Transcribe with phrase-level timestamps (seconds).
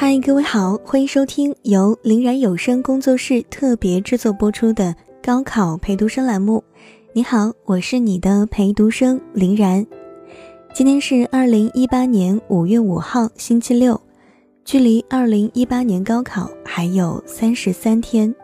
[0.00, 6.64] 嗨，各位好，欢迎收听由林然有声工作室特别制作播出的高考陪读生栏目。
[7.12, 9.86] 你好，我是你的陪读生林然。
[10.72, 14.00] 今天是二零一八年五月五号，星期六，
[14.64, 18.34] 距离二零一八年高考还有三十三天。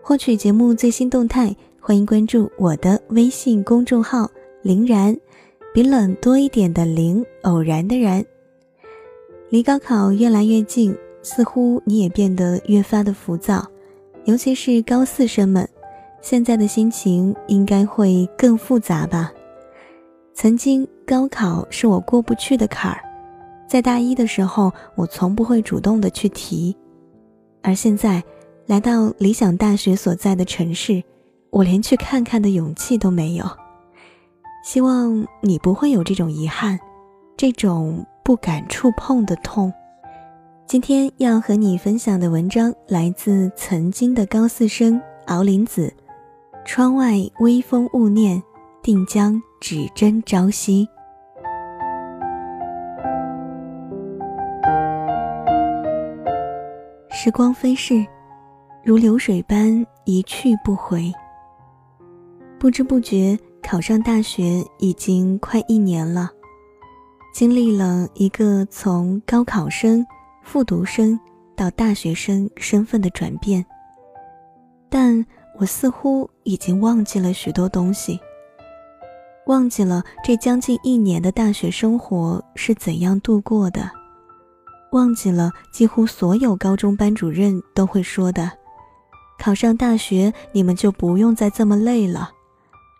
[0.00, 4.30] 获取节目最新动态，欢迎关注我的微信公众号
[4.62, 5.16] “林然”，
[5.74, 8.24] 比冷多一点的林，偶然的然。
[9.50, 13.66] 离高考越来越近，似乎你也变得越发的浮躁，
[14.24, 15.68] 尤其是高四生们，
[16.22, 19.32] 现在的心情应该会更复杂吧。
[20.34, 23.02] 曾经高考是我过不去的坎儿，
[23.68, 26.76] 在大一的时候，我从不会主动的去提，
[27.60, 28.22] 而现在
[28.66, 31.02] 来到理想大学所在的城市，
[31.50, 33.44] 我连去看看的勇气都没有。
[34.64, 36.78] 希望你不会有这种遗憾，
[37.36, 38.06] 这种。
[38.30, 39.72] 不敢触碰的痛。
[40.64, 45.92] 今天要和你分享的文章来自曾经的高四生敖林子。
[46.64, 48.40] 窗外微风勿念，
[48.84, 50.88] 定将指针朝夕。
[57.10, 58.06] 时光飞逝，
[58.84, 61.12] 如流水般一去不回。
[62.60, 66.30] 不知不觉，考上大学已经快一年了。
[67.32, 70.04] 经历了一个从高考生、
[70.42, 71.18] 复读生
[71.56, 73.64] 到大学生身份的转变，
[74.88, 75.24] 但
[75.58, 78.18] 我似乎已经忘记了许多东西。
[79.46, 83.90] 忘记了这将近一年的大学生活是怎样度过的，
[84.92, 88.50] 忘记了几乎所有高中班主任都会说的
[89.38, 92.30] ：“考上大学，你们就不用再这么累了；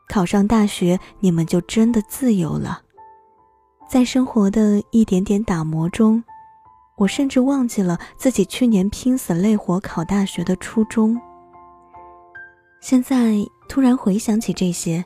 [0.09, 2.83] 考上大学，你们就真的自由了。”
[3.91, 6.23] 在生活的一点点打磨中，
[6.97, 11.21] 我甚至忘记了自己去年拼死累活考大学的初衷。
[12.81, 13.35] 现在
[13.69, 15.05] 突然回想起这些，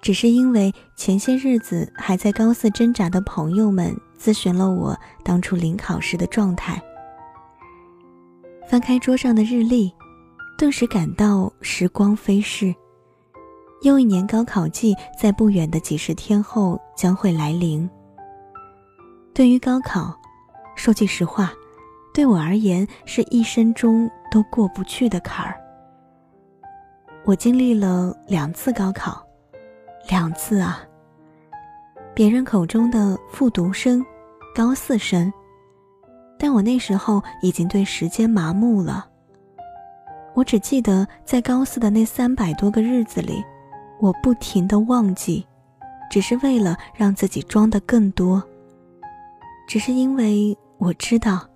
[0.00, 6.82] 只是因为前些日子还在高四挣扎的朋友们咨询了我当初临考时的状态。
[8.66, 9.92] 翻开桌上的日历，
[10.56, 12.74] 顿时感到时光飞逝，
[13.82, 17.86] 又一年高考季在不远的几十天后将会来临。
[19.34, 20.16] 对于高考，
[20.76, 21.52] 说句实话，
[22.14, 25.60] 对我而言是一生中都过不去的坎儿。
[27.24, 29.20] 我经历了两次高考，
[30.08, 30.80] 两次啊。
[32.14, 34.06] 别人口中的复读生、
[34.54, 35.32] 高四生，
[36.38, 39.04] 但我那时候已经对时间麻木了。
[40.34, 43.42] 我只记得在高四的那三百多个日子里，
[44.00, 45.44] 我不停的忘记，
[46.08, 48.40] 只是为了让自己装的更多。
[49.66, 51.48] 只是因为我知道，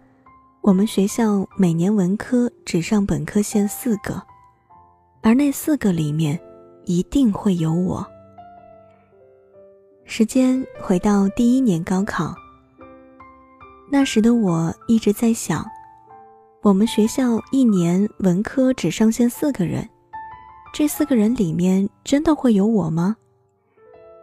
[0.63, 4.21] 我们学校每年文科只上本科线四个，
[5.23, 6.39] 而那四个里面
[6.85, 8.07] 一定会有我。
[10.05, 12.35] 时间回到第一年高考，
[13.91, 15.65] 那时的我一直在想，
[16.63, 19.87] 我们学校一年文科只上线四个人，
[20.73, 23.17] 这四个人里面真的会有我吗？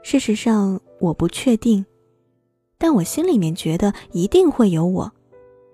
[0.01, 1.85] 事实上，我不确定。
[2.77, 5.11] 但我心里面觉得一定会有我，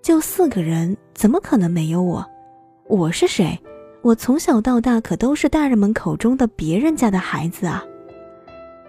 [0.02, 2.24] 就四个人，怎么可能没有我？
[2.88, 3.58] 我是谁？
[4.02, 7.84] 我从小到大可都是大人们口中的别人家的孩子啊！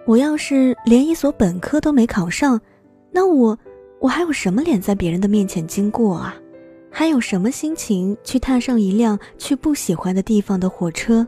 [0.05, 2.59] 我要是连一所本科都没考上，
[3.11, 3.57] 那我
[3.99, 6.35] 我还有什么脸在别人的面前经过啊？
[6.89, 11.25] 还有什么心情去踏上一辆去不喜欢的地方的火车，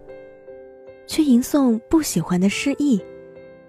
[1.07, 3.01] 去吟诵不喜欢的诗意？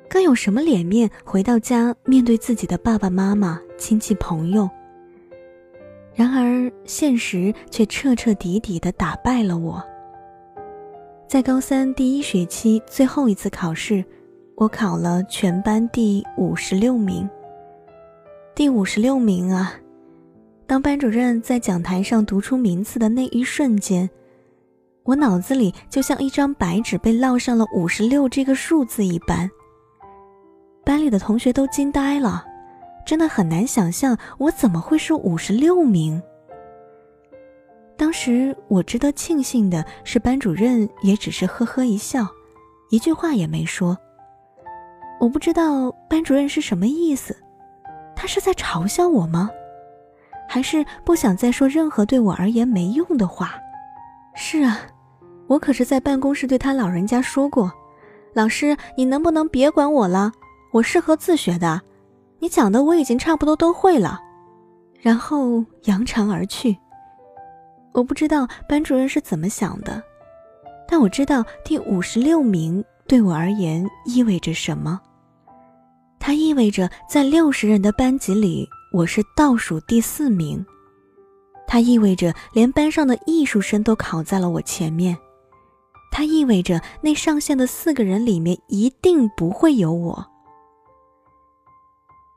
[0.08, 4.68] 更有什么脸面回到家面对自己的爸爸妈妈、亲戚朋友？
[6.14, 9.82] 然而现实却彻彻底底的打败了我。
[11.28, 14.04] 在高三第一学期最后一次考试，
[14.54, 17.28] 我考了全班第五十六名。
[18.54, 19.74] 第五十六名啊！
[20.66, 24.08] 当班主任在讲台上读出名次的那一瞬间，
[25.02, 29.50] 我脑子里就像一张白纸被烙上了五十六这个数字一般。
[30.86, 32.46] 班里的同学都惊呆了，
[33.04, 36.22] 真的很难想象我怎么会是五十六名。
[37.96, 42.24] 当时我值得庆幸的是，班主任也只是呵呵一笑，
[42.90, 43.98] 一句话也没说。
[45.18, 47.36] 我不知道班主任是什么意思，
[48.14, 49.50] 他是在嘲笑我吗？
[50.48, 53.56] 还是不想再说任何对我而言没用的话？
[54.36, 54.82] 是啊，
[55.48, 57.72] 我可是在办公室对他老人家说过
[58.34, 60.30] ：“老师，你能不能别管我了？”
[60.76, 61.80] 我适合自学的，
[62.38, 64.20] 你讲的我已经差不多都会了。
[65.00, 66.76] 然后扬长而去。
[67.94, 70.02] 我不知道班主任是怎么想的，
[70.86, 75.00] 但我知道第五十六名对我而言意味着什么。
[76.18, 80.62] 它意味着在六十人的班级里，我是倒数第四名。
[81.66, 85.16] 它意味着连班上的艺术生都考在了我前面。
[86.12, 90.35] 它意味着那上线的四个人里面一定不会有我。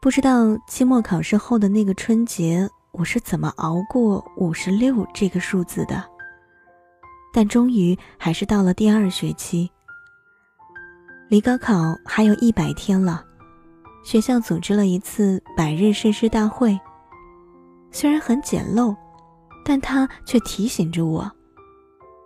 [0.01, 6.01] 不知道期末考试后的那个春节，我是怎么熬过五十六这个数字的？
[7.33, 9.69] 但终于还是到了第二学期，
[11.27, 13.25] 离高考还有一百天了。
[14.01, 16.79] 学校组织了一次百日誓师大会，
[17.91, 18.95] 虽然很简陋，
[19.65, 21.29] 但他却提醒着我，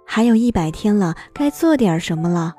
[0.06, 2.54] 还有一百天了，该做点什么了。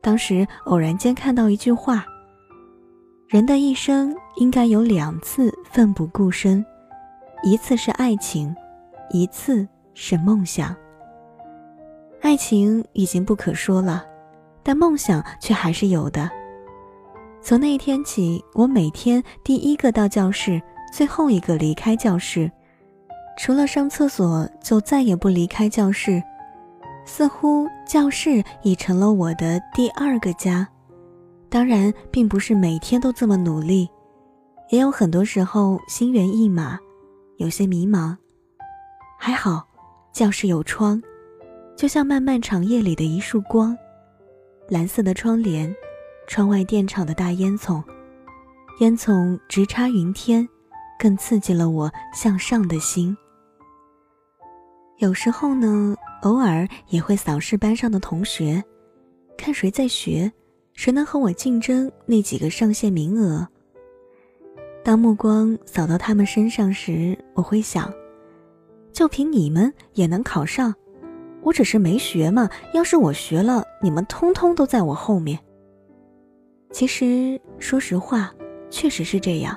[0.00, 2.06] 当时偶然间看到一句话。
[3.30, 6.66] 人的一生应该有两次奋不顾身，
[7.44, 8.52] 一次是爱情，
[9.10, 10.74] 一次是梦想。
[12.22, 14.04] 爱情已经不可说了，
[14.64, 16.28] 但梦想却还是有的。
[17.40, 20.60] 从那一天起，我每天第一个到教室，
[20.92, 22.50] 最后一个离开教室，
[23.38, 26.20] 除了上厕所，就再也不离开教室。
[27.04, 30.66] 似乎教室已成了我的第二个家。
[31.50, 33.90] 当然，并不是每天都这么努力，
[34.70, 36.78] 也有很多时候心猿意马，
[37.38, 38.16] 有些迷茫。
[39.18, 39.66] 还好，
[40.12, 41.02] 教室有窗，
[41.76, 43.76] 就像漫漫长夜里的一束光。
[44.68, 45.74] 蓝色的窗帘，
[46.28, 47.82] 窗外电厂的大烟囱，
[48.78, 50.48] 烟囱直插云天，
[51.00, 53.16] 更刺激了我向上的心。
[54.98, 58.62] 有时候呢，偶尔也会扫视班上的同学，
[59.36, 60.30] 看谁在学。
[60.80, 63.46] 谁能和我竞争那几个上线名额？
[64.82, 67.92] 当目光扫到他们身上时，我会想：
[68.90, 70.74] 就凭你们也能考上？
[71.42, 72.48] 我只是没学嘛。
[72.72, 75.38] 要是我学了，你们通通都在我后面。
[76.72, 78.32] 其实，说实话，
[78.70, 79.54] 确实是这样。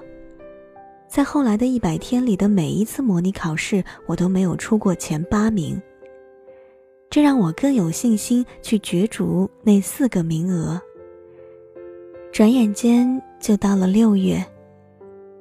[1.08, 5.82] 在后来的一百天里的每一次模拟考试，我都没有出过前八名。
[7.10, 10.82] 这让我更有信心去角逐那四个名额。
[12.34, 14.44] 转眼间就到了六月，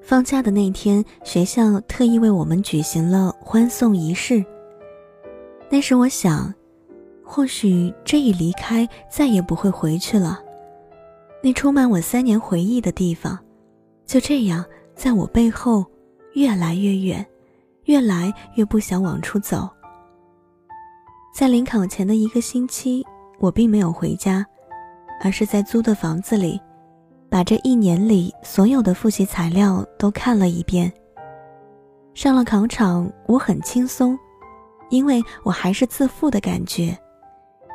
[0.03, 4.45] 放假的那天，学校特意为我们举行了欢送仪式。
[5.71, 6.53] 那时我想，
[7.25, 10.39] 或许这一离开再也不会回去了。
[11.43, 13.39] 那充满我三年回忆的地方，
[14.05, 14.63] 就这样
[14.95, 15.87] 在我背后
[16.35, 17.27] 越来越远，
[17.85, 19.67] 越来越不想往出走。
[21.35, 23.03] 在临考前的一个星期，
[23.39, 24.45] 我并没有回家，
[25.25, 26.61] 而是在租的房子里。
[27.33, 30.93] 把这一年里所有的复习材料都看了一遍。
[32.13, 34.19] 上了考场，我很轻松，
[34.91, 36.95] 因为我还是自负的感觉，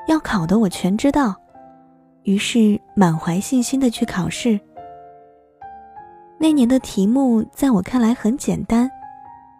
[0.07, 1.33] 要考的我全知道，
[2.21, 4.59] 于是满怀信心的去考试。
[6.37, 8.87] 那年的题目在我看来很简单，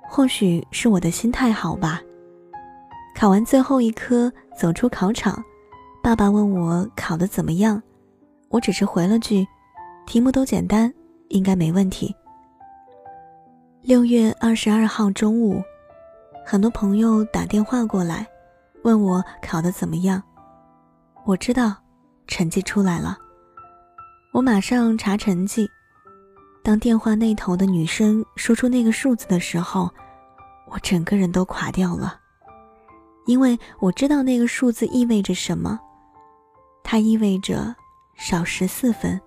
[0.07, 1.99] 或许是我的心态好吧。
[3.15, 5.44] 考完最后一科，走出考场，
[6.03, 7.81] 爸爸问我考得怎么样，
[8.49, 9.44] 我只是回了句。
[10.07, 10.92] 题目都简单，
[11.27, 12.15] 应该没问题。
[13.81, 15.61] 六月二十二号中午，
[16.45, 18.26] 很多朋友打电话过来，
[18.85, 20.23] 问我考得怎么样。
[21.26, 21.76] 我知道，
[22.26, 23.18] 成绩出来了。
[24.31, 25.69] 我马上查成绩。
[26.64, 29.90] 当电话那头的女生说出那个数字的时候，
[30.71, 32.18] 我整个人都垮掉了，
[33.26, 35.78] 因为我知道那个数字意味着什么。
[36.81, 37.76] 它意味着
[38.16, 39.19] 少十四分。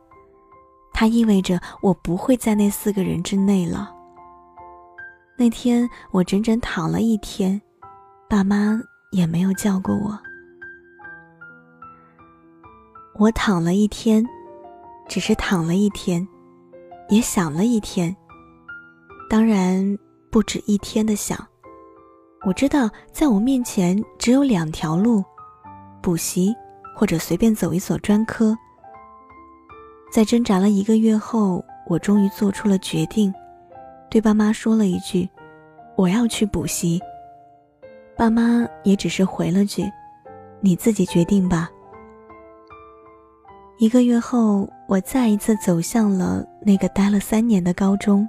[1.00, 3.90] 它意味着我不会在那四个人之内了。
[5.34, 7.58] 那天我整整躺了一天，
[8.28, 8.78] 爸妈
[9.10, 10.20] 也没有叫过我。
[13.14, 14.22] 我躺了一天，
[15.08, 16.28] 只是躺了一天，
[17.08, 18.14] 也想了一天。
[19.30, 19.98] 当然
[20.30, 21.38] 不止一天的想。
[22.46, 25.24] 我知道，在我面前只有两条路：
[26.02, 26.54] 补习，
[26.94, 28.54] 或者随便走一所专科。
[30.10, 33.32] 在挣扎了一个月后，我终于做出了决定，
[34.10, 35.28] 对爸妈说了一句
[35.94, 37.00] ：“我要去补习。”
[38.16, 39.88] 爸妈也只是回了句
[40.60, 41.70] ：“你自己决定吧。”
[43.78, 48.28] 一个月后，我再一次走向了那个待了三年的高中，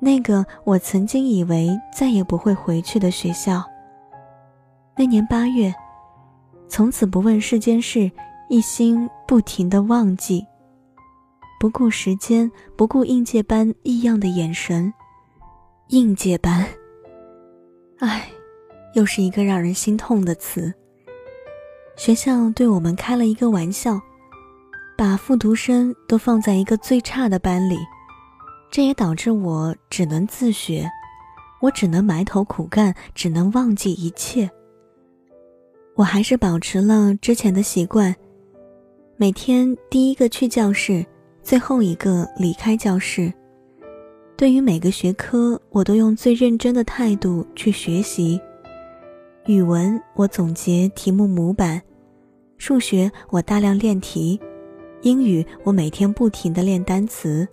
[0.00, 3.62] 那个我曾经以为再也不会回去的学校。
[4.96, 5.72] 那年八月，
[6.68, 8.10] 从此不问世间事，
[8.48, 10.44] 一心不停的忘记。
[11.58, 14.92] 不顾时间，不顾应届班异样的眼神，
[15.88, 16.66] 应届班。
[17.98, 18.28] 唉，
[18.94, 20.72] 又是一个让人心痛的词。
[21.96, 23.98] 学校对我们开了一个玩笑，
[24.98, 27.78] 把复读生都放在一个最差的班里，
[28.70, 30.86] 这也导致我只能自学，
[31.62, 34.50] 我只能埋头苦干，只能忘记一切。
[35.94, 38.14] 我还是保持了之前的习惯，
[39.16, 41.02] 每天第一个去教室，
[41.46, 43.32] 最后一个离开教室。
[44.36, 48.40] 对于每个学科，我都用最认真的态度去学习。
[49.46, 51.80] 语文，我总结题目模板；
[52.58, 54.36] 数学，我大量练题；
[55.02, 57.46] 英语，我每天不停的练单词；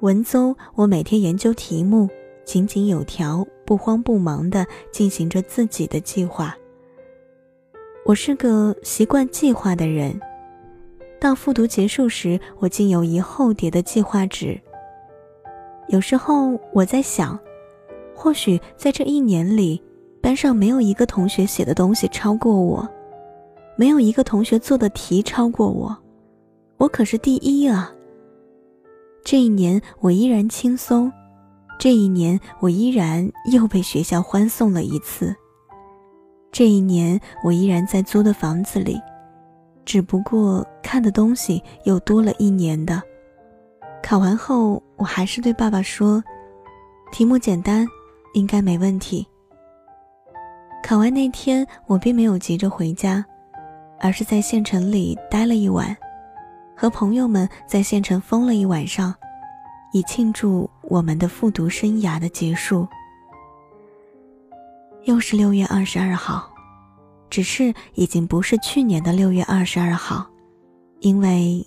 [0.00, 2.08] 文综，我每天研究题目，
[2.46, 6.56] 井井有条，不慌不忙的进行着自己的计划。
[8.06, 10.18] 我是个习惯计划的人，
[11.22, 14.60] 到复读结束时，我竟有一厚叠的计划纸。
[15.86, 17.38] 有时候我在想，
[18.12, 19.80] 或许在这一年里，
[20.20, 22.88] 班上没有一个同学写的东西超过我，
[23.76, 25.96] 没有一个同学做的题超过我，
[26.76, 27.92] 我可是第一啊！
[29.22, 31.12] 这一年我依然轻松，
[31.78, 35.32] 这一年我依然又被学校欢送了一次。
[36.50, 38.98] 这一年，我依然在租的房子里，
[39.84, 43.02] 只不过看的东西又多了一年的。
[44.02, 46.22] 考完后，我还是对爸爸说
[47.12, 47.86] ：“题目简单，
[48.34, 49.26] 应该没问题。”
[50.82, 53.24] 考完那天，我并没有急着回家，
[54.00, 55.96] 而是在县城里待了一晚，
[56.76, 59.14] 和朋友们在县城疯了一晚上，
[59.92, 62.86] 以庆祝我们的复读生涯的结束。
[65.04, 66.51] 又是六月二十二号，
[67.32, 70.28] 只是已经不是去年的六月二十二号，
[71.00, 71.66] 因为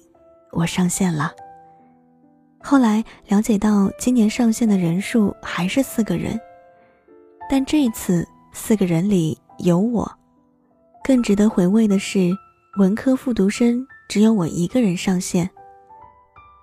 [0.51, 1.31] 我上线了。
[2.62, 6.39] 后来了解到，今年上线的人数还是四个人，
[7.50, 10.07] 但这次四个人里有我。
[11.03, 12.31] 更值得回味的是，
[12.77, 15.50] 文科复读生只有我一个人上线。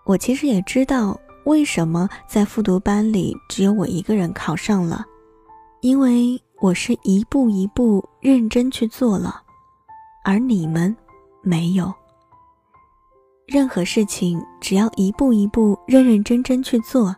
[0.06, 5.04] 我其实也知道为什么在复读班里只有我一个人考上了，
[5.80, 6.40] 因为。
[6.62, 9.42] 我是一步一步认真去做了，
[10.22, 10.96] 而你们
[11.42, 11.92] 没有。
[13.48, 17.12] 任何事情只要一步一步认认真真去做，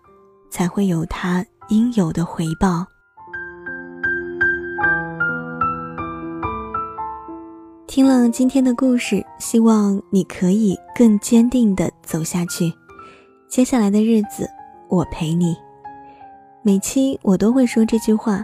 [0.49, 2.87] 才会有它应有的回报。
[7.87, 12.73] 听了今天的故事，希望你可以更坚定的走下去。
[13.47, 14.49] 接下来的日子，
[14.89, 15.55] 我陪你。
[16.63, 18.43] 每期我都会说这句话。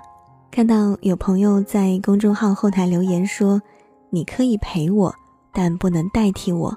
[0.51, 3.63] 看到有朋友在公众号后台留言说
[4.11, 5.15] ：“你可以陪我，
[5.53, 6.77] 但不能代替我。”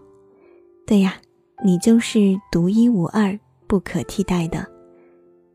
[0.86, 1.16] 对呀，
[1.66, 4.64] 你就是独一无二、不可替代的。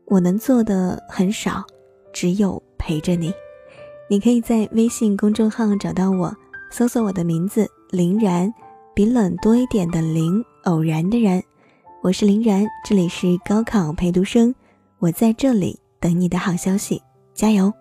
[0.05, 1.63] 我能做的很少，
[2.11, 3.33] 只有陪着你。
[4.09, 6.35] 你可以在微信公众号找到我，
[6.69, 8.53] 搜索我的名字林然，
[8.93, 11.41] 比冷多一点的林，偶然的然。
[12.01, 14.53] 我是林然，这里是高考陪读生，
[14.97, 17.01] 我在这里等你的好消息，
[17.33, 17.71] 加油！